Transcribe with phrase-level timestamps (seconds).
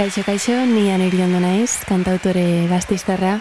[0.00, 3.34] Kaixo, kaixo, ni aniriondo naiz, kantautore gaztiztarra,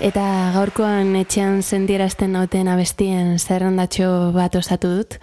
[0.00, 0.22] eta
[0.54, 5.18] gaurkoan etxean sentierazten nauten abestien zerrandatxo bat osatu dut.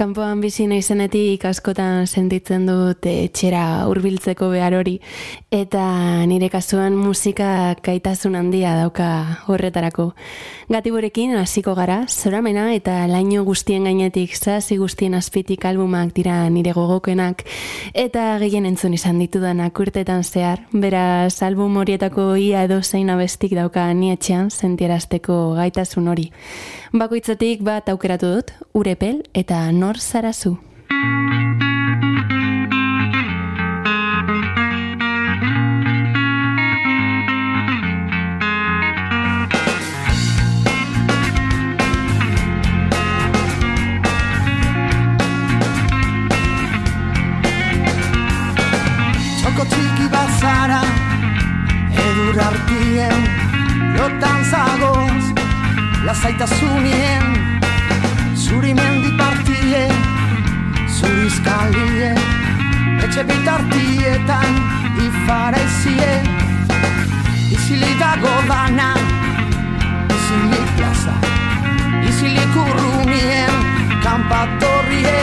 [0.00, 4.94] Kanpoan bizi naizenetik askotan sentitzen dut etxera hurbiltzeko behar hori,
[5.52, 5.82] eta
[6.24, 9.10] nire kasuan musika kaitasun handia dauka
[9.52, 10.06] horretarako.
[10.72, 17.44] Gatiburekin hasiko gara, zoramena eta laino guztien gainetik zazi guztien azpitik albumak dira nire gogokenak,
[17.92, 23.90] eta gehien entzun izan ditudanak urtetan zehar, beraz album horietako ia edo zein abestik dauka
[23.92, 26.30] nietxean sentierazteko gaitasun hori.
[26.90, 30.56] Bakoitzatik bat aukeratu dut, urepel eta nor zarazu.
[52.40, 53.24] artien
[53.96, 55.29] lotan zagoz
[56.04, 57.24] lasaitasunien
[58.34, 59.84] zuri mendi partie
[60.86, 62.12] zuri skalie
[63.04, 64.60] etxe bitartietan
[65.06, 66.12] ifarezie.
[67.50, 68.94] Izili dago dana
[70.16, 71.14] izili plaza
[72.08, 73.54] izili kurrumien
[74.02, 75.20] kampatorrie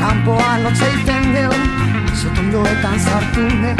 [0.00, 1.52] kampoan otzeiten deu
[2.22, 3.74] zotondoetan zartune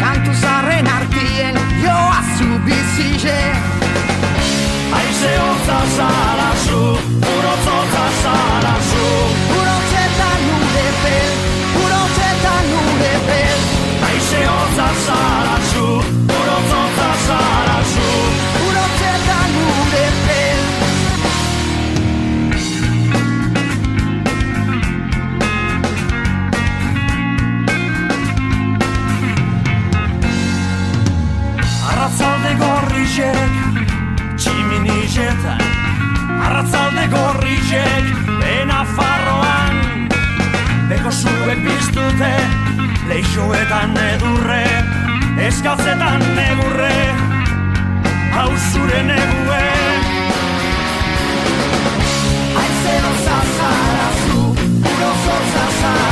[0.00, 3.51] kantu zarren artien joa zu bizige
[5.82, 6.21] outside.
[43.32, 44.64] Leixoetan edurre
[45.46, 46.92] Eskatzetan negurre,
[48.34, 49.64] hau zure negue.
[52.62, 56.11] Aize hotza zara zu, urotza zara zu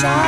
[0.00, 0.27] shine.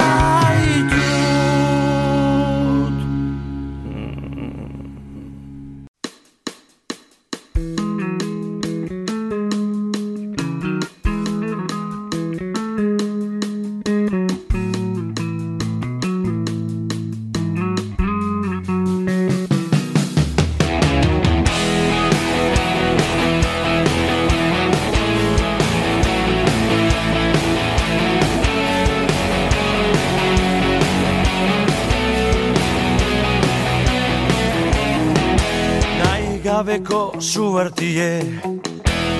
[37.20, 38.40] Zubertie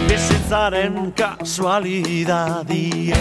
[0.08, 3.17] bizitzaren kasualidadie.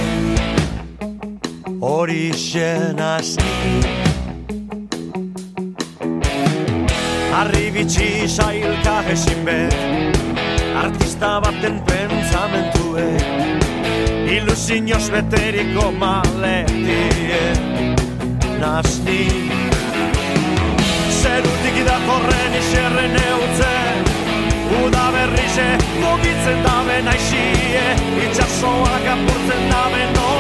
[1.79, 3.55] Hori xenazki
[7.39, 9.75] Arri bitxi sailka ezin bet
[10.83, 13.07] Artista baten pentsamentue
[14.35, 17.45] Ilusioz beteriko maletie.
[18.59, 19.23] Nazni
[21.21, 24.08] Zerutik datorren iserren eutzen
[24.77, 25.67] Uda berrize
[26.01, 27.85] mugitzen dabe naixie
[28.25, 30.39] Itxasoak apurtzen dabe nola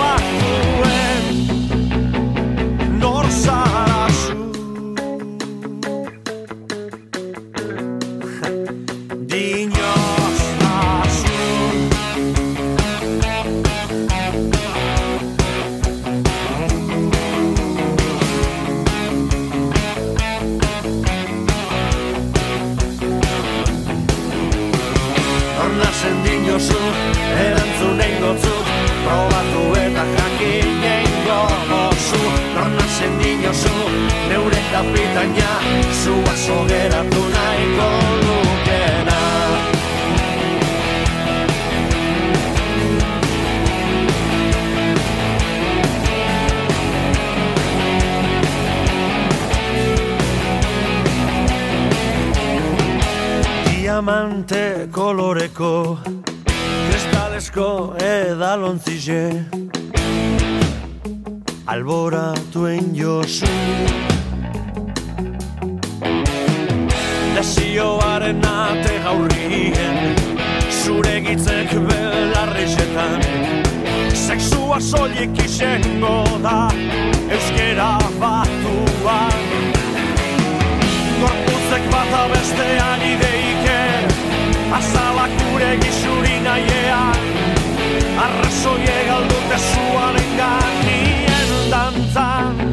[71.19, 73.21] segitzek belarrizetan.
[74.13, 76.71] Seksua soilik isengo da
[77.27, 79.41] Euskera batuan.
[81.19, 84.07] Gorputzek bat abestean ideike er,
[84.79, 87.27] Azalak gure gizuri nahiean
[88.25, 92.68] Arrazoie galdute zua lengan Nien dantzan.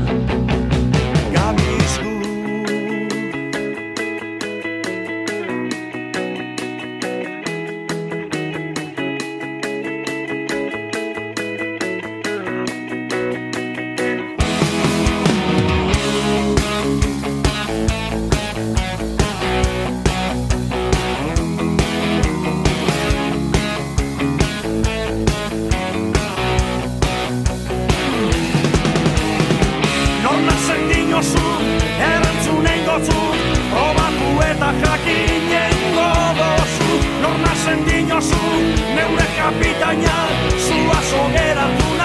[41.79, 41.96] Duen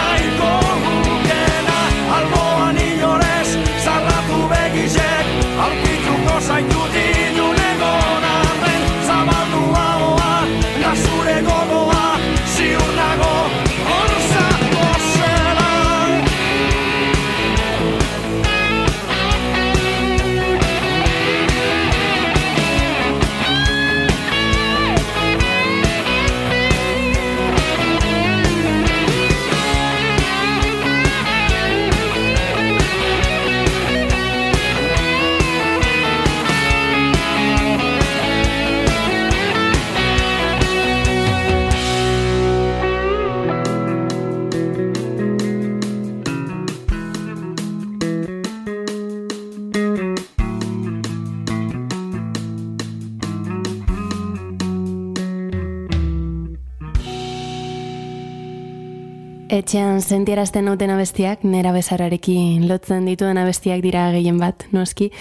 [59.61, 65.11] etxean sentierazten nauten abestiak, nera bezararekin lotzen dituen abestiak dira gehien bat, noski,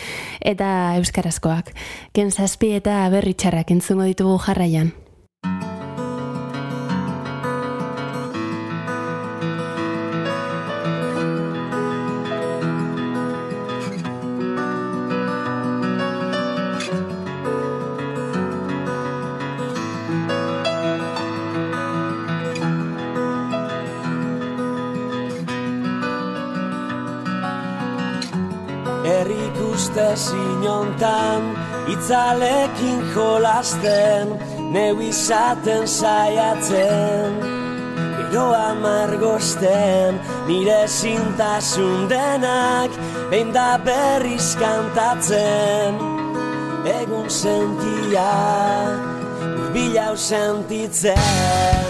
[0.40, 1.74] eta euskarazkoak.
[2.16, 4.94] Ken zazpi eta berritxarrak entzungo ditugu jarraian.
[33.70, 34.38] Jolasten
[34.72, 37.40] Neu izaten saiatzen.
[38.30, 42.90] Gero amargosten Nire zintasun denak
[43.30, 45.94] Behin da berriz kantatzen.
[46.84, 48.30] Egun sentia
[49.42, 51.89] Urbilau sentitzen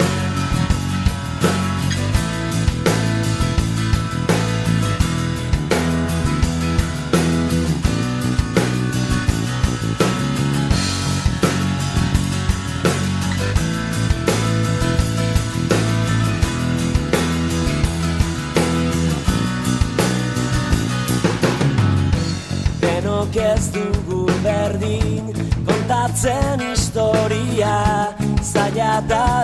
[26.21, 29.43] kontatzen historia Zaila da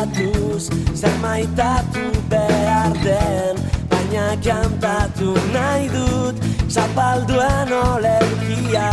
[0.00, 3.56] inposatuz zer maitatu behar den
[3.90, 6.36] Baina kantatu nahi dut
[6.68, 8.90] zapalduen olerkia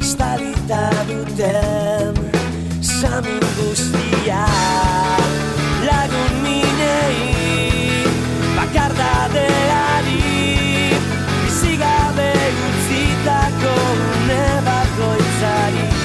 [0.00, 2.14] Estalita duten
[2.80, 4.46] samin guztia
[5.88, 8.04] Lagun minei
[8.56, 10.22] bakardadeari
[11.42, 12.32] Bizigabe
[12.68, 15.95] utzitako une bakoitzari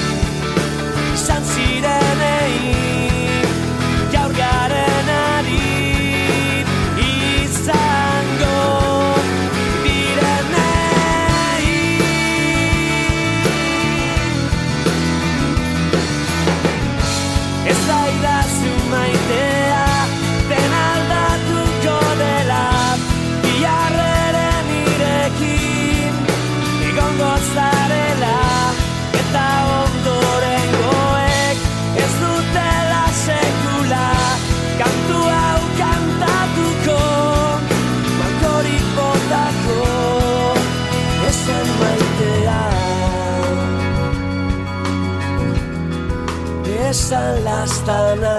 [47.12, 48.36] esan lastana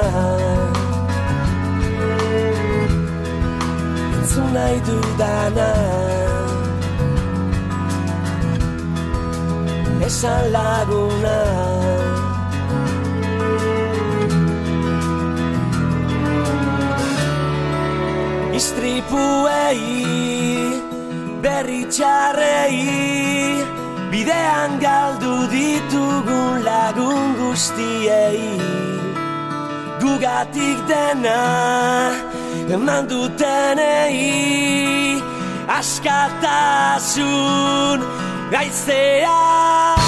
[4.17, 5.69] Entzun nahi dudana.
[10.07, 11.39] Esan laguna.
[18.57, 19.83] Istripuei
[21.43, 22.81] berri txarrei
[24.11, 25.32] Bidean galdu
[27.53, 28.57] guztiei
[30.01, 31.41] Gugatik dena
[32.73, 34.21] eman dutenei.
[35.77, 36.79] Askatasun
[38.53, 40.02] gaizeari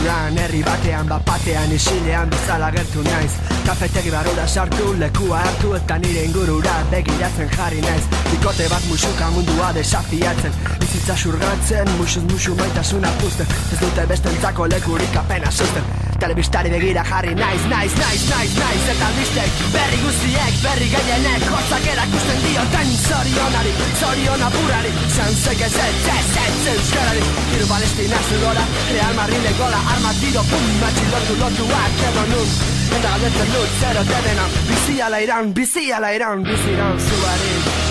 [0.00, 3.32] Duran herri batean Bapatean isilean bezala gertu naiz.
[3.66, 8.06] Kafetegi barura sartu lekua hartu Eta nire ingurura begiratzen jarri naiz.
[8.30, 10.56] Bikote bat musuka mundua desafiatzen.
[10.80, 15.92] Bizitza surgatzen, musuz musu maitasuna puzten Ez dute bestentzako lekurik apena susten.
[16.20, 21.88] Telebistari begira jarri naiz, naiz, naiz, naiz, naiz Eta albistek berri guztiek, berri gehienek Hotzak
[21.92, 27.26] erakusten dioten zorionari Zoriona burrari, zanzek ez ez, ez, ez, euskarari.
[27.52, 32.58] Hiru palestina zugora, Real Madrid gola Arma tiro, pum, matxi lotu, lotuak edo nun
[32.90, 34.50] Eta galdetzen dut, zero debena.
[34.72, 37.89] Bizi ala iran, bizi ala iran, bizi iran zuari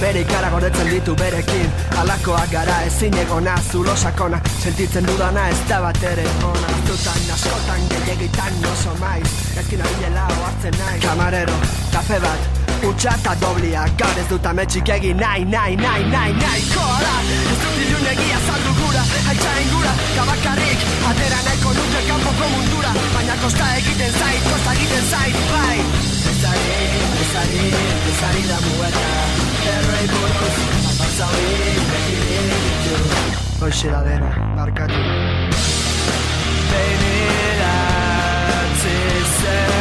[0.00, 1.70] bere ikara gordetzen ditu berekin.
[2.00, 4.40] Alakoak gara ezin egona zulo sakona.
[4.62, 6.68] Sentitzen dudana ez da bat ere ona.
[6.78, 9.28] Azutan, askotan, gehiagitan oso maiz.
[9.60, 11.58] Ezkin abilela oartzen nahi Kamarero,
[11.92, 12.48] kafe bat,
[12.88, 13.84] Utsa eta doblia.
[13.98, 17.14] Gaur ez dut ametxik egin nahi, nahi, nahi, nahi, nahi Koala,
[17.52, 22.94] ez dut ilun egia saldu gura Haitza ingura, gabakarrik Atera nahiko nuke kanpoko mundura.
[23.16, 25.78] Baina kosta egiten zait, kosta egiten zait, bai.
[26.32, 26.80] Ezari,
[27.26, 27.68] ezari,
[28.14, 30.58] ezari da mueta Errei buruz,
[30.90, 31.54] apatzauri,
[31.90, 32.96] begirik ditu
[33.60, 35.00] Hoxe da dena, markatu.
[36.70, 37.66] Begiratzi
[39.40, 39.77] zenuen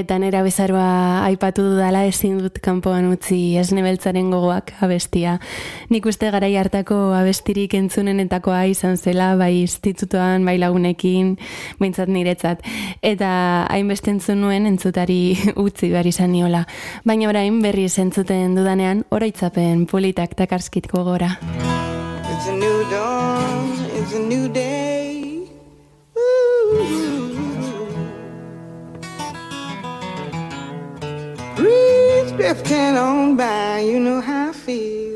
[0.00, 5.34] Eta nera bezaroa aipatu dudala ezin dut kanpoan utzi esne beltzaren gogoak abestia.
[5.92, 11.34] Nik uste garai hartako abestirik entzunenetakoa izan zela, bai institutuan, bai lagunekin,
[11.82, 12.64] behintzat niretzat.
[13.04, 13.30] Eta
[13.68, 15.36] hainbeste entzun nuen entzutari
[15.66, 16.64] utzi behar izan niola.
[17.04, 21.36] Baina orain berriz entzuten dudanean, oroitzapen politak takarskit gogora.
[22.32, 24.69] It's a new dawn, it's a new day.
[32.40, 35.09] Drifting on by, you know how I feel.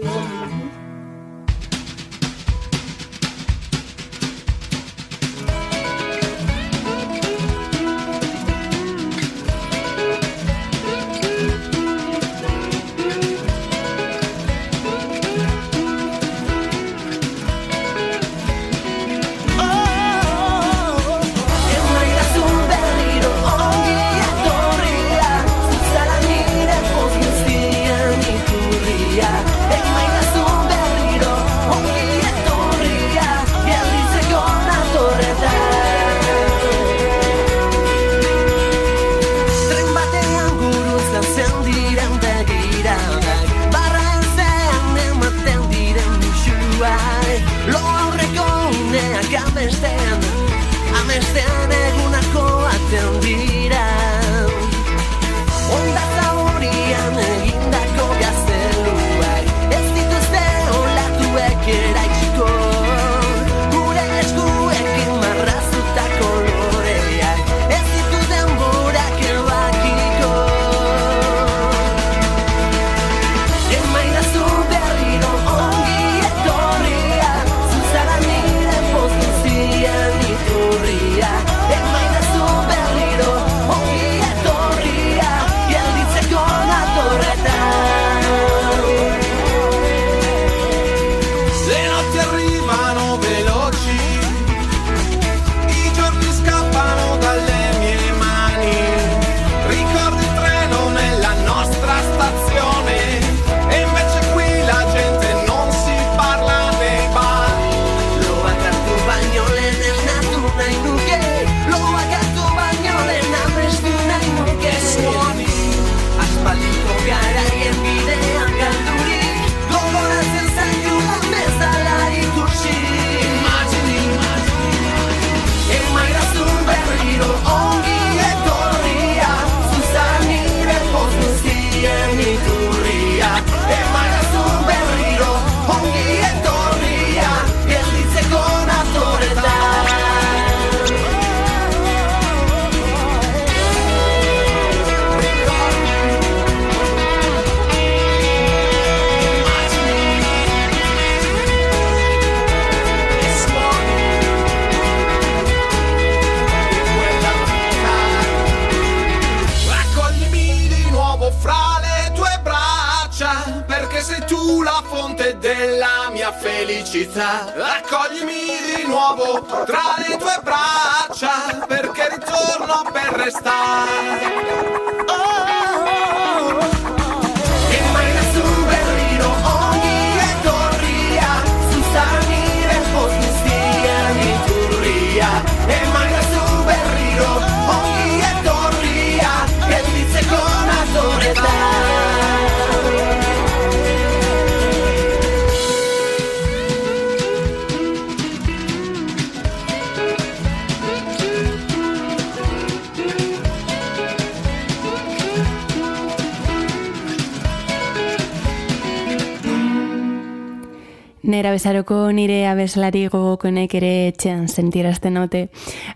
[211.74, 215.48] Nera bezaroko nire abeslari gogokonek ere etxean sentirazten naute,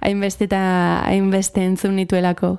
[0.03, 2.59] hainbeste eta hainbeste entzun nituelako.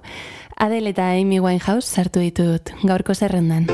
[0.56, 3.68] Adel eta Amy Winehouse sartu ditut gaurko zerrendan.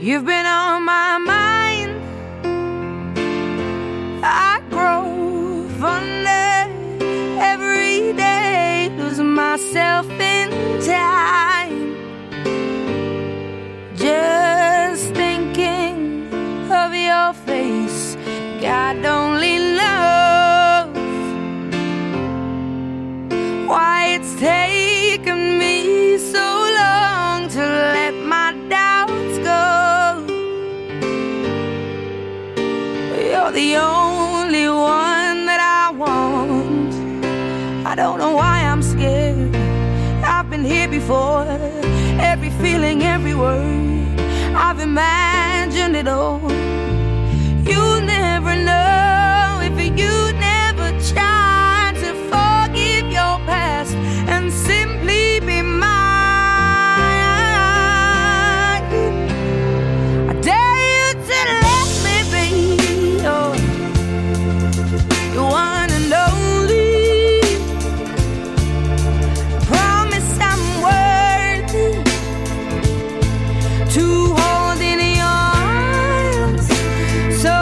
[0.00, 1.92] You've been on my mind.
[4.24, 4.53] I
[9.54, 10.50] myself in
[10.82, 11.94] time.
[13.94, 16.26] Just thinking
[16.72, 18.16] of your face,
[18.60, 20.96] God only knows
[23.68, 26.46] why it's taken me so
[26.80, 27.64] long to
[27.94, 30.26] let my doubts go.
[33.30, 36.92] You're the only one that I want.
[37.86, 38.63] I don't know why
[40.64, 41.46] been here before.
[42.20, 44.20] Every feeling, every word.
[44.56, 46.40] I've imagined it all.
[47.68, 47.93] You'll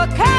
[0.02, 0.31] Okay.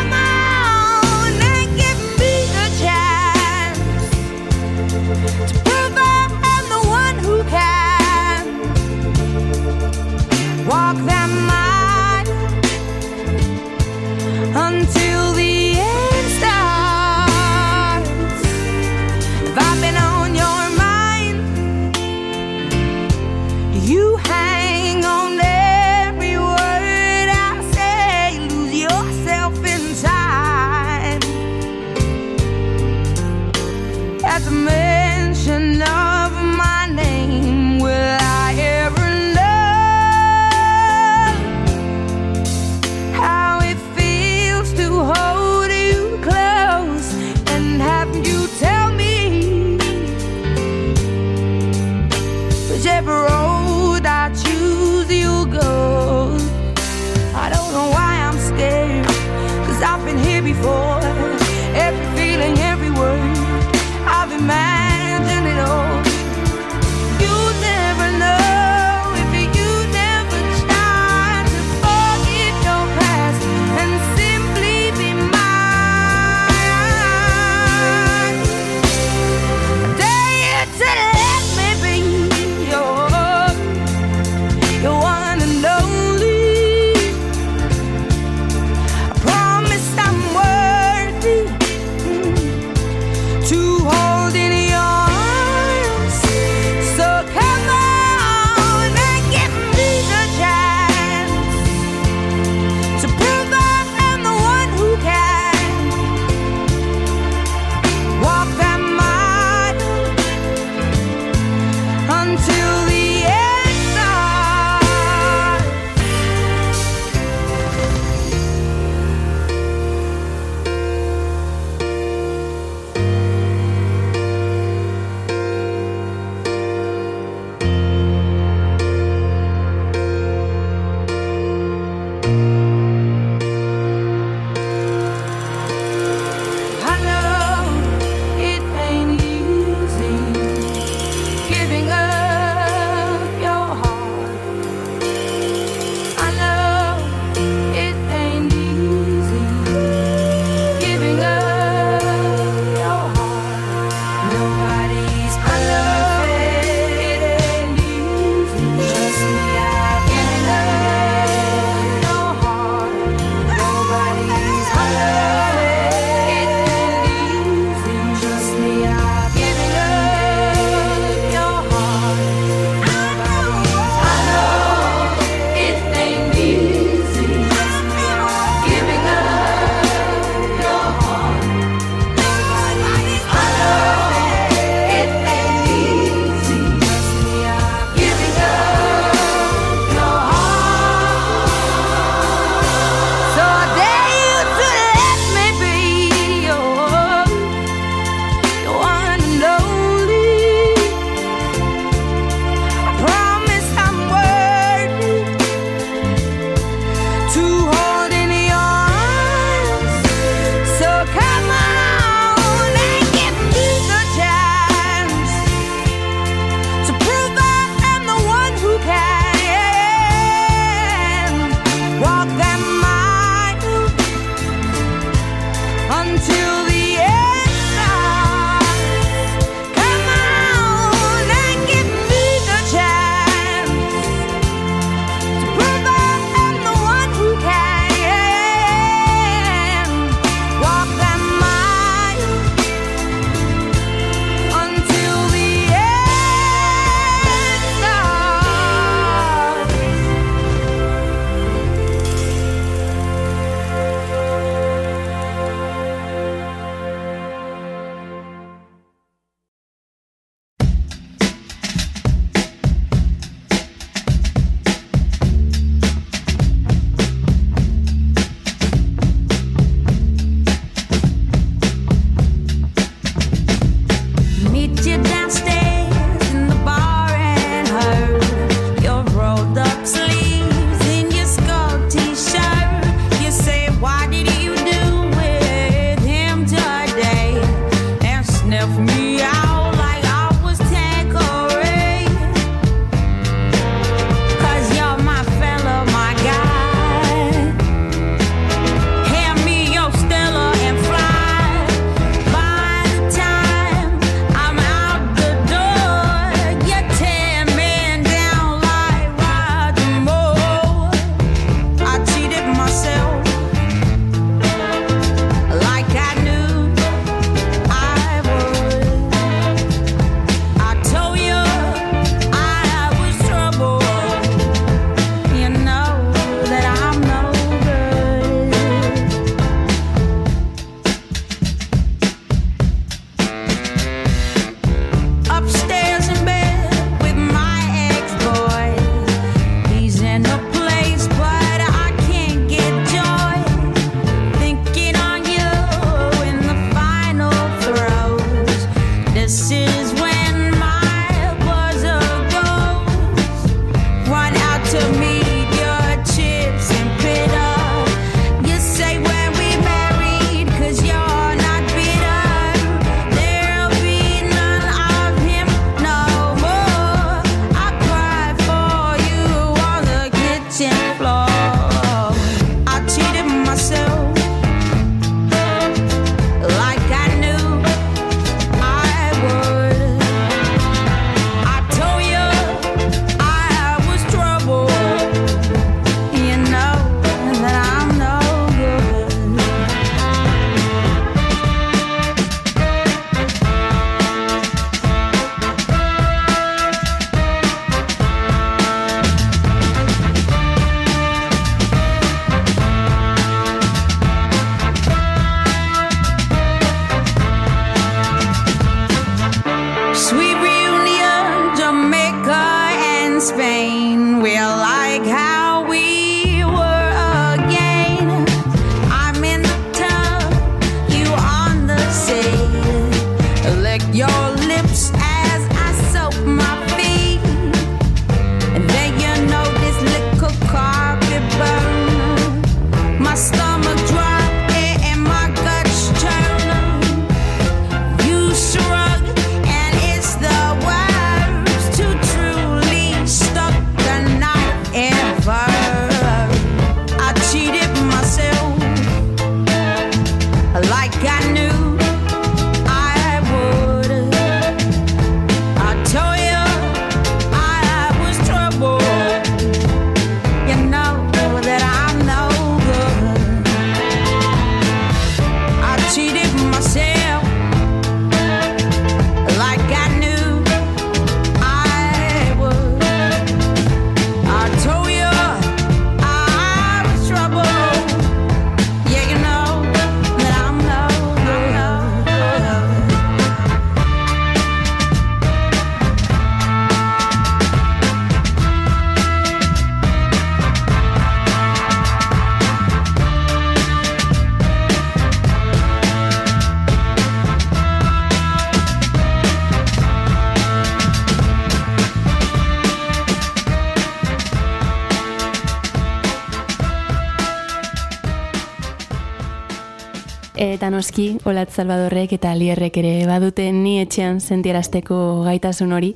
[510.64, 515.92] Eta noski, Olat Salvadorrek eta Lierrek ere baduten ni etxean sentierazteko gaitasun hori,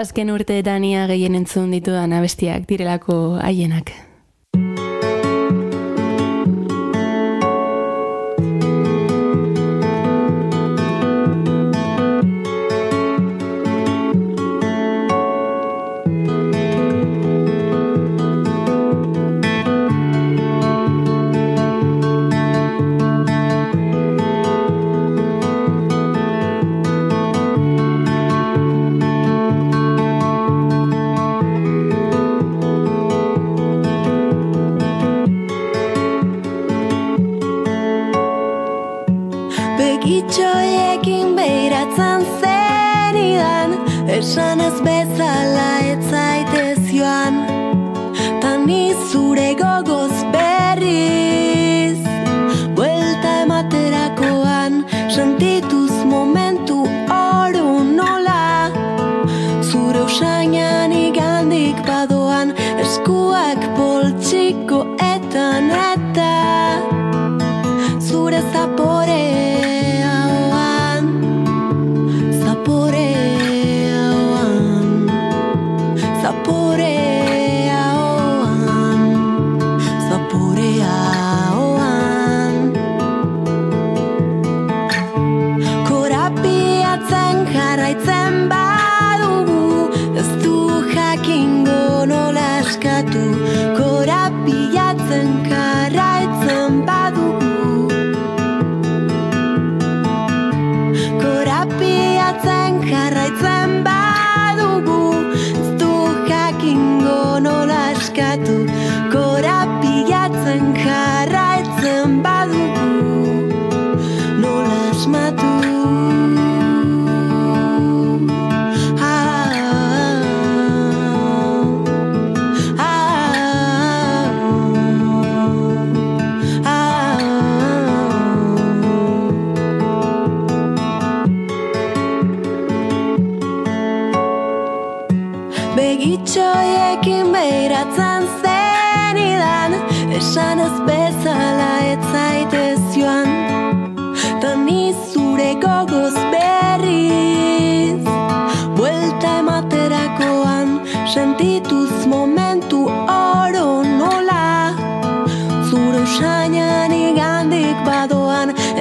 [0.00, 3.92] azken urteetan ia gehien entzun ditudan abestiak direlako haienak.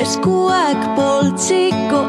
[0.08, 2.00] eskuak poltsiko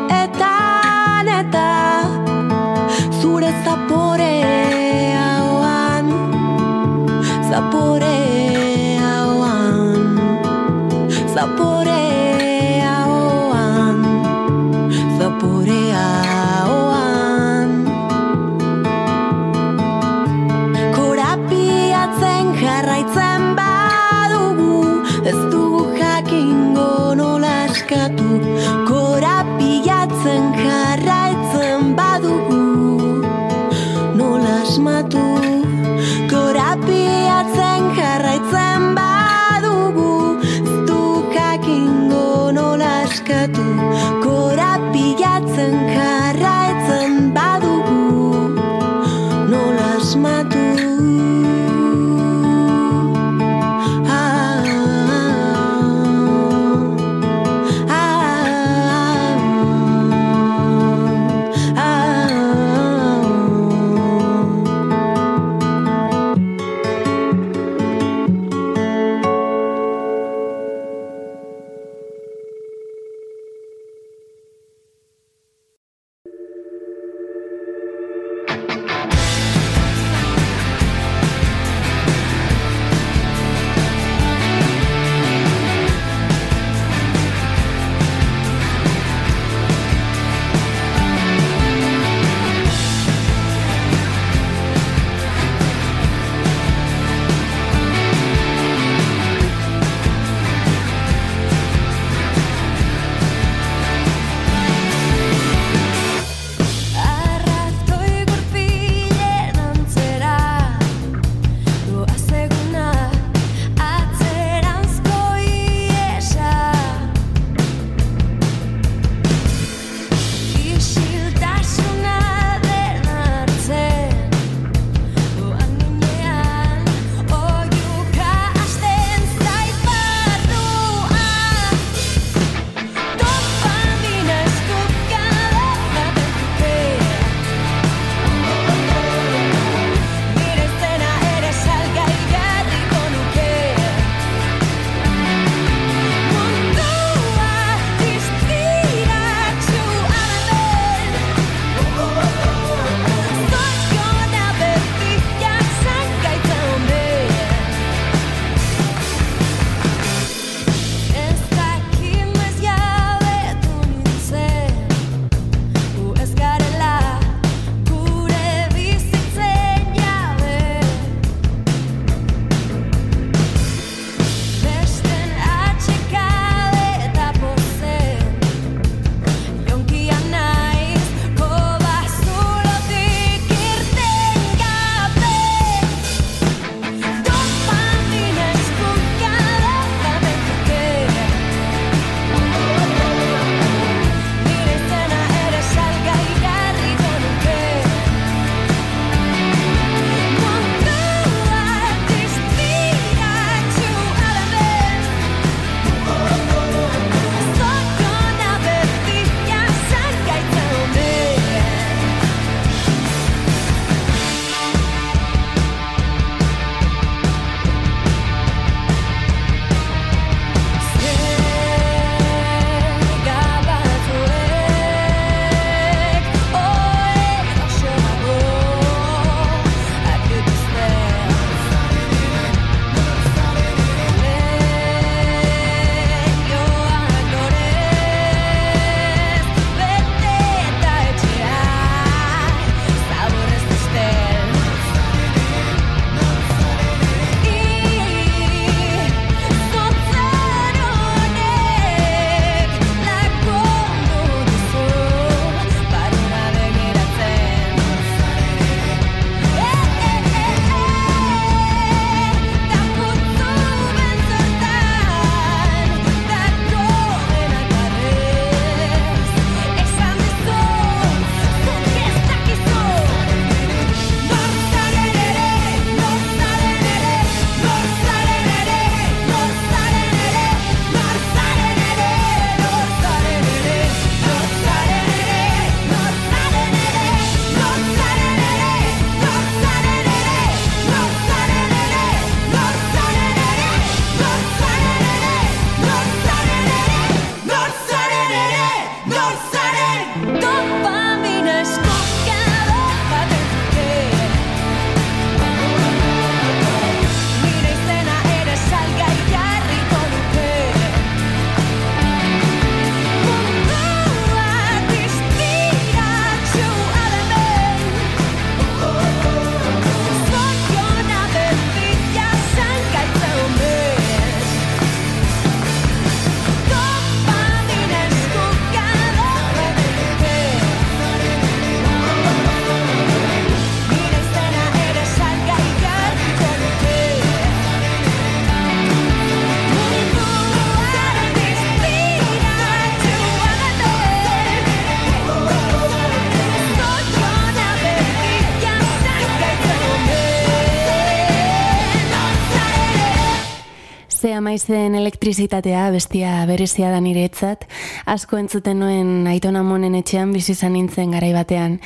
[354.49, 357.67] maizen elektrizitatea bestia berezia da niretzat,
[358.09, 361.79] asko entzuten nuen aitona monen etxean bizi izan nintzen garai batean,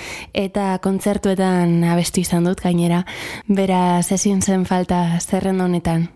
[0.47, 3.03] eta kontzertuetan abestu izan dut gainera,
[3.51, 6.11] bera ezin zen falta zerren honetan.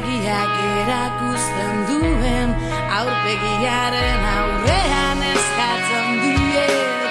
[0.00, 2.54] Ilargiak erakusten duen
[2.98, 7.10] aurpegiaren aurrean eskatzen diet.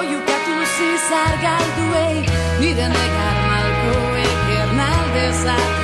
[0.00, 2.24] Oiukatu zizar galduei
[2.60, 5.83] nire negar malkoek ernaldezatera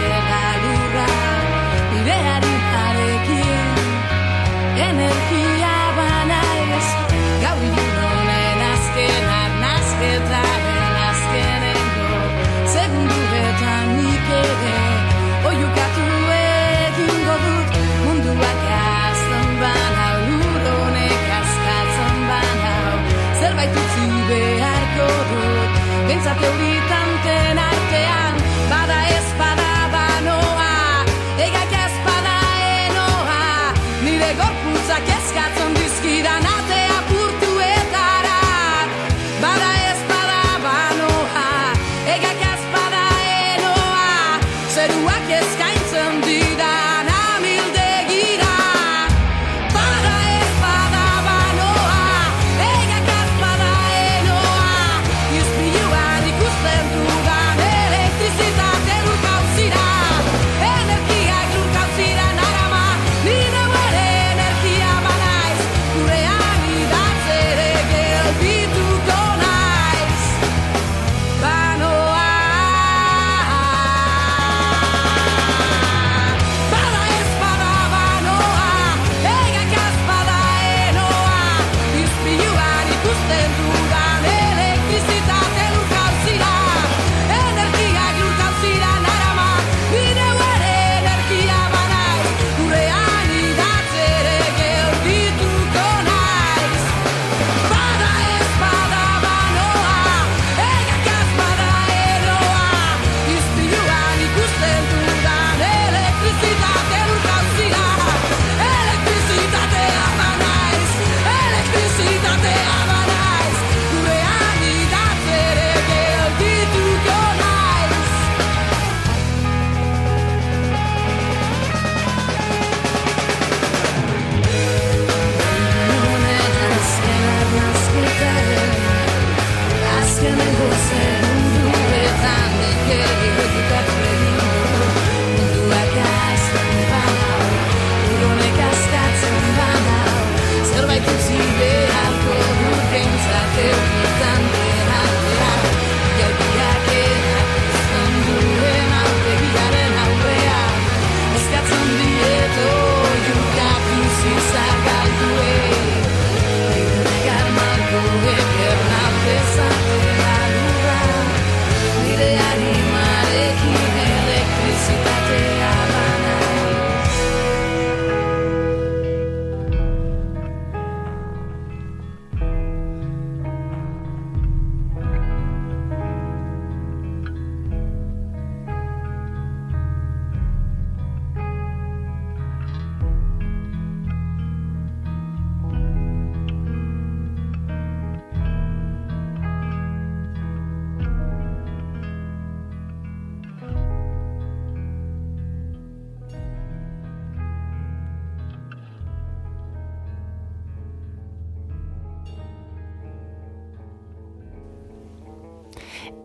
[25.31, 25.73] dut
[26.09, 27.00] Bentsat euritanten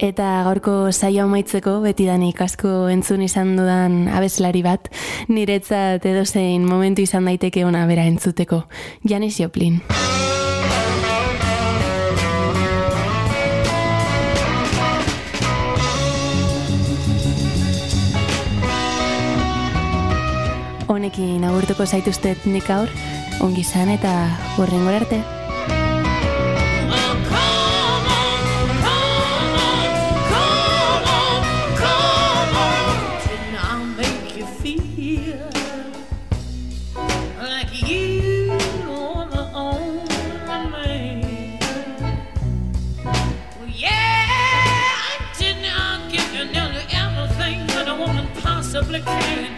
[0.05, 4.91] Eta gaurko saio amaitzeko betidanik asko entzun izan dudan abeslari bat,
[5.33, 8.59] niretzat edozein momentu izan daiteke ona bera entzuteko.
[9.09, 9.79] Janis Joplin.
[20.85, 22.93] Honekin agurtuko zaituztet nik aur,
[23.41, 24.13] ongi zan eta
[24.59, 25.23] horren arte.
[49.03, 49.54] complicated.